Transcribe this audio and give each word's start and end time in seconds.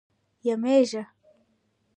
یمېږه. 0.47 1.03